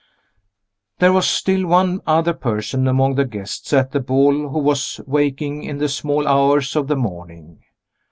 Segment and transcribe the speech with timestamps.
[0.97, 5.61] There was still one other person among the guests at the ball who was waking
[5.63, 7.61] in the small hours of the morning.